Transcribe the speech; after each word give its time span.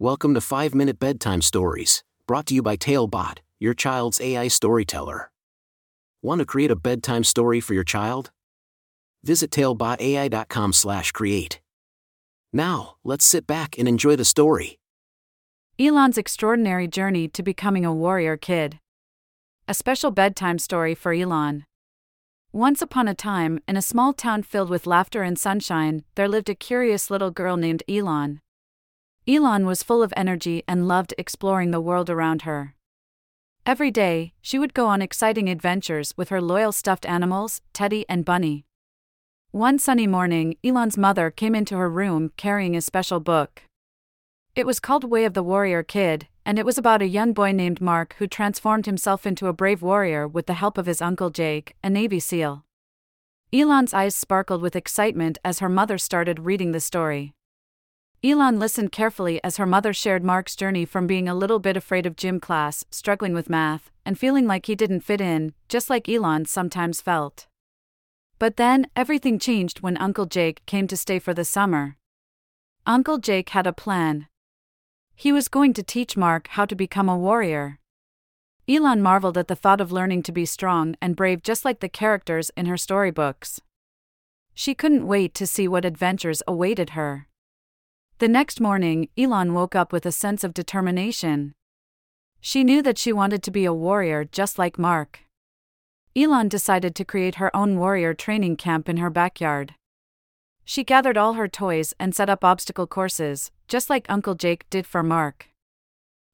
Welcome 0.00 0.34
to 0.34 0.40
5 0.40 0.74
Minute 0.74 0.98
Bedtime 0.98 1.40
Stories, 1.40 2.02
brought 2.26 2.46
to 2.46 2.54
you 2.54 2.62
by 2.62 2.74
Talebot, 2.74 3.38
your 3.60 3.74
child's 3.74 4.20
AI 4.20 4.48
storyteller. 4.48 5.30
Want 6.20 6.40
to 6.40 6.44
create 6.44 6.72
a 6.72 6.76
bedtime 6.76 7.22
story 7.22 7.60
for 7.60 7.74
your 7.74 7.84
child? 7.84 8.32
Visit 9.22 9.52
talebotai.com/create. 9.52 11.60
Now, 12.52 12.96
let's 13.04 13.24
sit 13.24 13.46
back 13.46 13.78
and 13.78 13.86
enjoy 13.86 14.16
the 14.16 14.24
story. 14.24 14.80
Elon's 15.78 16.18
extraordinary 16.18 16.88
journey 16.88 17.28
to 17.28 17.44
becoming 17.44 17.84
a 17.84 17.94
warrior 17.94 18.36
kid. 18.36 18.80
A 19.68 19.74
special 19.74 20.10
bedtime 20.10 20.58
story 20.58 20.96
for 20.96 21.12
Elon. 21.12 21.66
Once 22.50 22.82
upon 22.82 23.06
a 23.06 23.14
time, 23.14 23.60
in 23.68 23.76
a 23.76 23.82
small 23.82 24.12
town 24.12 24.42
filled 24.42 24.70
with 24.70 24.88
laughter 24.88 25.22
and 25.22 25.38
sunshine, 25.38 26.02
there 26.16 26.26
lived 26.26 26.48
a 26.48 26.56
curious 26.56 27.12
little 27.12 27.30
girl 27.30 27.56
named 27.56 27.84
Elon. 27.88 28.40
Elon 29.26 29.64
was 29.64 29.82
full 29.82 30.02
of 30.02 30.12
energy 30.16 30.62
and 30.68 30.86
loved 30.86 31.14
exploring 31.16 31.70
the 31.70 31.80
world 31.80 32.10
around 32.10 32.42
her. 32.42 32.74
Every 33.64 33.90
day, 33.90 34.34
she 34.42 34.58
would 34.58 34.74
go 34.74 34.86
on 34.86 35.00
exciting 35.00 35.48
adventures 35.48 36.12
with 36.14 36.28
her 36.28 36.42
loyal 36.42 36.72
stuffed 36.72 37.06
animals, 37.06 37.62
Teddy 37.72 38.04
and 38.06 38.26
Bunny. 38.26 38.66
One 39.50 39.78
sunny 39.78 40.06
morning, 40.06 40.56
Elon's 40.62 40.98
mother 40.98 41.30
came 41.30 41.54
into 41.54 41.76
her 41.76 41.88
room 41.88 42.32
carrying 42.36 42.76
a 42.76 42.82
special 42.82 43.18
book. 43.18 43.62
It 44.54 44.66
was 44.66 44.78
called 44.78 45.04
Way 45.04 45.24
of 45.24 45.32
the 45.32 45.42
Warrior 45.42 45.82
Kid, 45.82 46.28
and 46.44 46.58
it 46.58 46.66
was 46.66 46.76
about 46.76 47.00
a 47.00 47.08
young 47.08 47.32
boy 47.32 47.52
named 47.52 47.80
Mark 47.80 48.16
who 48.18 48.26
transformed 48.26 48.84
himself 48.84 49.26
into 49.26 49.46
a 49.46 49.54
brave 49.54 49.80
warrior 49.80 50.28
with 50.28 50.44
the 50.46 50.54
help 50.54 50.76
of 50.76 50.84
his 50.84 51.00
uncle 51.00 51.30
Jake, 51.30 51.74
a 51.82 51.88
Navy 51.88 52.20
SEAL. 52.20 52.66
Elon's 53.54 53.94
eyes 53.94 54.14
sparkled 54.14 54.60
with 54.60 54.76
excitement 54.76 55.38
as 55.42 55.60
her 55.60 55.70
mother 55.70 55.96
started 55.96 56.40
reading 56.40 56.72
the 56.72 56.80
story. 56.80 57.32
Elon 58.24 58.58
listened 58.58 58.90
carefully 58.90 59.38
as 59.44 59.58
her 59.58 59.66
mother 59.66 59.92
shared 59.92 60.24
Mark's 60.24 60.56
journey 60.56 60.86
from 60.86 61.06
being 61.06 61.28
a 61.28 61.34
little 61.34 61.58
bit 61.58 61.76
afraid 61.76 62.06
of 62.06 62.16
gym 62.16 62.40
class, 62.40 62.82
struggling 62.90 63.34
with 63.34 63.50
math, 63.50 63.90
and 64.06 64.18
feeling 64.18 64.46
like 64.46 64.64
he 64.64 64.74
didn't 64.74 65.00
fit 65.00 65.20
in, 65.20 65.52
just 65.68 65.90
like 65.90 66.08
Elon 66.08 66.46
sometimes 66.46 67.02
felt. 67.02 67.46
But 68.38 68.56
then, 68.56 68.86
everything 68.96 69.38
changed 69.38 69.82
when 69.82 69.98
Uncle 69.98 70.24
Jake 70.24 70.64
came 70.64 70.86
to 70.86 70.96
stay 70.96 71.18
for 71.18 71.34
the 71.34 71.44
summer. 71.44 71.98
Uncle 72.86 73.18
Jake 73.18 73.50
had 73.50 73.66
a 73.66 73.74
plan. 73.74 74.26
He 75.14 75.30
was 75.30 75.48
going 75.48 75.74
to 75.74 75.82
teach 75.82 76.16
Mark 76.16 76.48
how 76.48 76.64
to 76.64 76.74
become 76.74 77.10
a 77.10 77.18
warrior. 77.18 77.78
Elon 78.66 79.02
marveled 79.02 79.36
at 79.36 79.48
the 79.48 79.54
thought 79.54 79.82
of 79.82 79.92
learning 79.92 80.22
to 80.22 80.32
be 80.32 80.46
strong 80.46 80.96
and 81.02 81.14
brave 81.14 81.42
just 81.42 81.62
like 81.62 81.80
the 81.80 81.90
characters 81.90 82.50
in 82.56 82.64
her 82.64 82.78
storybooks. 82.78 83.60
She 84.54 84.74
couldn't 84.74 85.06
wait 85.06 85.34
to 85.34 85.46
see 85.46 85.68
what 85.68 85.84
adventures 85.84 86.42
awaited 86.48 86.90
her. 86.90 87.28
The 88.24 88.28
next 88.28 88.58
morning, 88.58 89.10
Elon 89.18 89.52
woke 89.52 89.74
up 89.74 89.92
with 89.92 90.06
a 90.06 90.10
sense 90.10 90.44
of 90.44 90.54
determination. 90.54 91.52
She 92.40 92.64
knew 92.64 92.80
that 92.80 92.96
she 92.96 93.12
wanted 93.12 93.42
to 93.42 93.50
be 93.50 93.66
a 93.66 93.74
warrior 93.74 94.24
just 94.24 94.58
like 94.58 94.78
Mark. 94.78 95.20
Elon 96.16 96.48
decided 96.48 96.94
to 96.94 97.04
create 97.04 97.34
her 97.34 97.54
own 97.54 97.78
warrior 97.78 98.14
training 98.14 98.56
camp 98.56 98.88
in 98.88 98.96
her 98.96 99.10
backyard. 99.10 99.74
She 100.64 100.84
gathered 100.84 101.18
all 101.18 101.34
her 101.34 101.48
toys 101.48 101.92
and 102.00 102.14
set 102.14 102.30
up 102.30 102.42
obstacle 102.42 102.86
courses, 102.86 103.50
just 103.68 103.90
like 103.90 104.06
Uncle 104.08 104.34
Jake 104.34 104.64
did 104.70 104.86
for 104.86 105.02
Mark. 105.02 105.50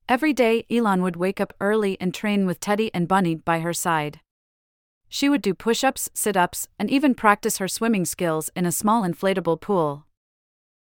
Every 0.09 0.33
day, 0.33 0.67
Elon 0.71 1.03
would 1.03 1.17
wake 1.17 1.41
up 1.41 1.55
early 1.61 2.01
and 2.01 2.15
train 2.15 2.47
with 2.47 2.61
Teddy 2.61 2.95
and 2.95 3.09
Bunny 3.09 3.35
by 3.35 3.59
her 3.59 3.73
side. 3.73 4.21
She 5.09 5.29
would 5.29 5.43
do 5.43 5.55
push 5.55 5.83
ups, 5.83 6.09
sit 6.15 6.37
ups, 6.37 6.69
and 6.79 6.89
even 6.89 7.17
practice 7.17 7.59
her 7.59 7.67
swimming 7.67 8.05
skills 8.05 8.49
in 8.55 8.65
a 8.65 8.71
small 8.71 9.03
inflatable 9.03 9.61
pool. 9.61 10.07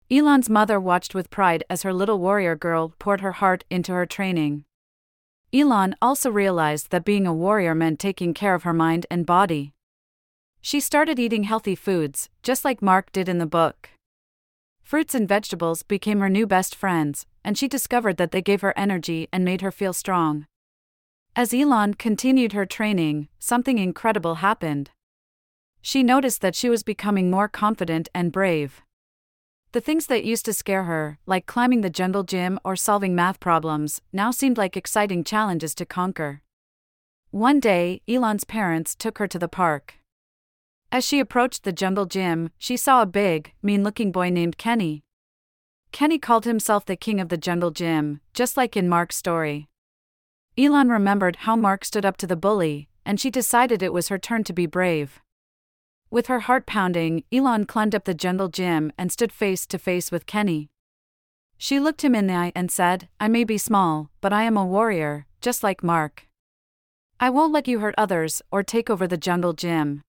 Elon's 0.09 0.49
mother 0.49 0.79
watched 0.79 1.15
with 1.15 1.31
pride 1.31 1.63
as 1.69 1.81
her 1.81 1.91
little 1.91 2.19
warrior 2.19 2.55
girl 2.55 2.93
poured 2.99 3.21
her 3.21 3.33
heart 3.33 3.63
into 3.71 3.91
her 3.91 4.05
training. 4.05 4.63
Elon 5.51 5.95
also 6.01 6.29
realized 6.29 6.91
that 6.91 7.05
being 7.05 7.25
a 7.25 7.33
warrior 7.33 7.73
meant 7.73 7.99
taking 7.99 8.33
care 8.33 8.53
of 8.53 8.63
her 8.63 8.73
mind 8.73 9.07
and 9.09 9.25
body. 9.25 9.73
She 10.61 10.79
started 10.79 11.17
eating 11.17 11.43
healthy 11.43 11.75
foods, 11.75 12.29
just 12.43 12.63
like 12.63 12.81
Mark 12.81 13.11
did 13.11 13.27
in 13.27 13.39
the 13.39 13.45
book. 13.45 13.89
Fruits 14.83 15.15
and 15.15 15.27
vegetables 15.27 15.81
became 15.81 16.19
her 16.19 16.29
new 16.29 16.45
best 16.45 16.75
friends, 16.75 17.25
and 17.43 17.57
she 17.57 17.67
discovered 17.67 18.17
that 18.17 18.31
they 18.31 18.41
gave 18.41 18.61
her 18.61 18.77
energy 18.77 19.27
and 19.33 19.43
made 19.43 19.61
her 19.61 19.71
feel 19.71 19.93
strong. 19.93 20.45
As 21.35 21.53
Elon 21.53 21.95
continued 21.95 22.53
her 22.53 22.67
training, 22.67 23.27
something 23.39 23.79
incredible 23.79 24.35
happened. 24.35 24.91
She 25.81 26.03
noticed 26.03 26.41
that 26.41 26.55
she 26.55 26.69
was 26.69 26.83
becoming 26.83 27.31
more 27.31 27.47
confident 27.47 28.09
and 28.13 28.31
brave. 28.31 28.84
The 29.75 29.81
things 29.81 30.07
that 30.07 30.23
used 30.23 30.45
to 30.45 30.53
scare 30.53 30.85
her, 30.85 31.19
like 31.25 31.47
climbing 31.47 31.81
the 31.81 31.89
jungle 31.89 32.23
gym 32.23 32.61
or 32.63 32.77
solving 32.77 33.13
math 33.13 33.41
problems, 33.41 33.99
now 34.13 34.31
seemed 34.31 34.57
like 34.57 34.77
exciting 34.77 35.25
challenges 35.25 35.75
to 35.75 35.85
conquer. 35.85 36.43
One 37.31 37.59
day, 37.59 38.01
Elon's 38.07 38.45
parents 38.45 38.95
took 38.95 39.17
her 39.17 39.27
to 39.27 39.37
the 39.37 39.49
park. 39.49 39.95
As 40.93 41.03
she 41.03 41.19
approached 41.19 41.65
the 41.65 41.73
jungle 41.73 42.05
gym, 42.05 42.51
she 42.57 42.77
saw 42.77 43.01
a 43.01 43.05
big, 43.05 43.51
mean 43.61 43.83
looking 43.83 44.13
boy 44.13 44.29
named 44.29 44.57
Kenny. 44.57 45.03
Kenny 45.91 46.19
called 46.19 46.45
himself 46.45 46.85
the 46.85 46.95
king 46.95 47.19
of 47.19 47.27
the 47.27 47.35
jungle 47.35 47.71
gym, 47.71 48.21
just 48.33 48.55
like 48.55 48.77
in 48.77 48.87
Mark's 48.87 49.17
story. 49.17 49.67
Elon 50.57 50.87
remembered 50.87 51.35
how 51.47 51.57
Mark 51.57 51.83
stood 51.83 52.05
up 52.05 52.15
to 52.15 52.27
the 52.27 52.37
bully, 52.37 52.87
and 53.05 53.19
she 53.19 53.29
decided 53.29 53.83
it 53.83 53.91
was 53.91 54.07
her 54.07 54.17
turn 54.17 54.45
to 54.45 54.53
be 54.53 54.67
brave. 54.67 55.19
With 56.09 56.27
her 56.27 56.41
heart 56.41 56.65
pounding, 56.65 57.23
Elon 57.31 57.65
climbed 57.65 57.95
up 57.95 58.05
the 58.05 58.13
jungle 58.13 58.47
gym 58.47 58.91
and 58.97 59.11
stood 59.11 59.31
face 59.31 59.65
to 59.67 59.77
face 59.77 60.11
with 60.11 60.25
Kenny. 60.25 60.69
She 61.57 61.79
looked 61.79 62.03
him 62.03 62.15
in 62.15 62.27
the 62.27 62.33
eye 62.33 62.51
and 62.55 62.69
said, 62.69 63.07
I 63.19 63.27
may 63.27 63.43
be 63.43 63.57
small, 63.57 64.09
but 64.21 64.33
I 64.33 64.43
am 64.43 64.57
a 64.57 64.65
warrior, 64.65 65.25
just 65.41 65.63
like 65.63 65.83
Mark. 65.83 66.27
I 67.19 67.29
won't 67.29 67.53
let 67.53 67.67
you 67.67 67.79
hurt 67.79 67.95
others 67.97 68.41
or 68.51 68.61
take 68.61 68.89
over 68.89 69.07
the 69.07 69.17
jungle 69.17 69.53
gym. 69.53 70.01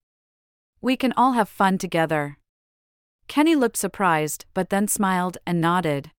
We 0.81 0.97
can 0.97 1.13
all 1.15 1.33
have 1.33 1.49
fun 1.49 1.77
together. 1.77 2.37
Kenny 3.27 3.55
looked 3.55 3.77
surprised, 3.77 4.45
but 4.53 4.69
then 4.69 4.87
smiled 4.87 5.37
and 5.45 5.59
nodded. 5.59 6.11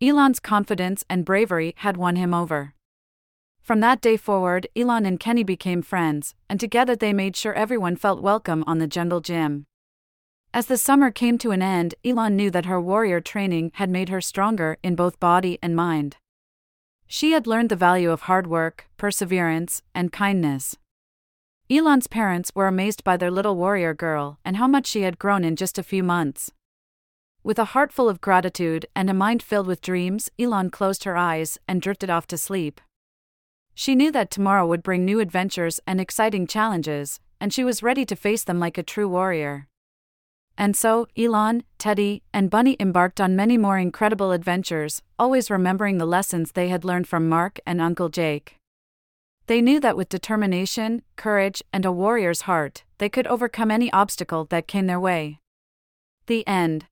Elon's 0.00 0.40
confidence 0.40 1.04
and 1.10 1.24
bravery 1.24 1.74
had 1.78 1.96
won 1.96 2.16
him 2.16 2.32
over. 2.32 2.74
From 3.68 3.80
that 3.80 4.00
day 4.00 4.16
forward, 4.16 4.66
Elon 4.74 5.04
and 5.04 5.20
Kenny 5.20 5.44
became 5.44 5.82
friends, 5.82 6.34
and 6.48 6.58
together 6.58 6.96
they 6.96 7.12
made 7.12 7.36
sure 7.36 7.52
everyone 7.52 7.96
felt 7.96 8.22
welcome 8.22 8.64
on 8.66 8.78
the 8.78 8.86
jungle 8.86 9.20
gym. 9.20 9.66
As 10.54 10.64
the 10.64 10.78
summer 10.78 11.10
came 11.10 11.36
to 11.36 11.50
an 11.50 11.60
end, 11.60 11.94
Elon 12.02 12.34
knew 12.34 12.50
that 12.50 12.64
her 12.64 12.80
warrior 12.80 13.20
training 13.20 13.72
had 13.74 13.90
made 13.90 14.08
her 14.08 14.22
stronger 14.22 14.78
in 14.82 14.94
both 14.94 15.20
body 15.20 15.58
and 15.62 15.76
mind. 15.76 16.16
She 17.06 17.32
had 17.32 17.46
learned 17.46 17.68
the 17.68 17.76
value 17.76 18.10
of 18.10 18.22
hard 18.22 18.46
work, 18.46 18.88
perseverance, 18.96 19.82
and 19.94 20.14
kindness. 20.14 20.78
Elon's 21.68 22.06
parents 22.06 22.50
were 22.54 22.68
amazed 22.68 23.04
by 23.04 23.18
their 23.18 23.30
little 23.30 23.54
warrior 23.54 23.92
girl 23.92 24.38
and 24.46 24.56
how 24.56 24.66
much 24.66 24.86
she 24.86 25.02
had 25.02 25.18
grown 25.18 25.44
in 25.44 25.56
just 25.56 25.76
a 25.76 25.82
few 25.82 26.02
months. 26.02 26.50
With 27.42 27.58
a 27.58 27.66
heart 27.76 27.92
full 27.92 28.08
of 28.08 28.22
gratitude 28.22 28.86
and 28.96 29.10
a 29.10 29.14
mind 29.14 29.42
filled 29.42 29.66
with 29.66 29.82
dreams, 29.82 30.30
Elon 30.38 30.70
closed 30.70 31.04
her 31.04 31.18
eyes 31.18 31.58
and 31.68 31.82
drifted 31.82 32.08
off 32.08 32.26
to 32.28 32.38
sleep. 32.38 32.80
She 33.78 33.94
knew 33.94 34.10
that 34.10 34.32
tomorrow 34.32 34.66
would 34.66 34.82
bring 34.82 35.04
new 35.04 35.20
adventures 35.20 35.78
and 35.86 36.00
exciting 36.00 36.48
challenges, 36.48 37.20
and 37.40 37.52
she 37.52 37.62
was 37.62 37.80
ready 37.80 38.04
to 38.06 38.16
face 38.16 38.42
them 38.42 38.58
like 38.58 38.76
a 38.76 38.82
true 38.82 39.08
warrior. 39.08 39.68
And 40.56 40.76
so, 40.76 41.06
Elon, 41.16 41.62
Teddy, 41.78 42.24
and 42.34 42.50
Bunny 42.50 42.76
embarked 42.80 43.20
on 43.20 43.36
many 43.36 43.56
more 43.56 43.78
incredible 43.78 44.32
adventures, 44.32 45.00
always 45.16 45.48
remembering 45.48 45.98
the 45.98 46.06
lessons 46.06 46.50
they 46.50 46.70
had 46.70 46.84
learned 46.84 47.06
from 47.06 47.28
Mark 47.28 47.60
and 47.64 47.80
Uncle 47.80 48.08
Jake. 48.08 48.56
They 49.46 49.60
knew 49.62 49.78
that 49.78 49.96
with 49.96 50.08
determination, 50.08 51.02
courage, 51.14 51.62
and 51.72 51.84
a 51.84 51.92
warrior's 51.92 52.42
heart, 52.50 52.82
they 52.98 53.08
could 53.08 53.28
overcome 53.28 53.70
any 53.70 53.92
obstacle 53.92 54.44
that 54.46 54.66
came 54.66 54.88
their 54.88 54.98
way. 54.98 55.38
The 56.26 56.44
end. 56.48 56.86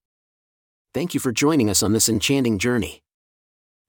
Thank 0.94 1.14
you 1.14 1.18
for 1.18 1.32
joining 1.32 1.68
us 1.68 1.82
on 1.82 1.92
this 1.92 2.08
enchanting 2.08 2.58
journey. 2.58 3.02